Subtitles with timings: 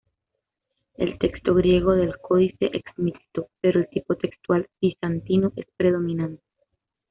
[0.95, 6.41] El texto griego del códice es mixto, pero el tipo textual bizantino es predominante.